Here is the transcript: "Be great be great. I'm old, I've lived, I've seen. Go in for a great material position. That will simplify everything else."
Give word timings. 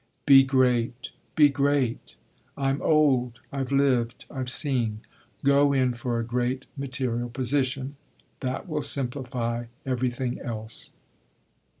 "Be 0.25 0.43
great 0.43 1.11
be 1.35 1.47
great. 1.49 2.15
I'm 2.57 2.81
old, 2.81 3.39
I've 3.51 3.71
lived, 3.71 4.25
I've 4.31 4.49
seen. 4.49 5.01
Go 5.43 5.73
in 5.73 5.93
for 5.93 6.17
a 6.17 6.25
great 6.25 6.65
material 6.75 7.29
position. 7.29 7.97
That 8.39 8.67
will 8.67 8.81
simplify 8.81 9.65
everything 9.85 10.39
else." 10.41 10.89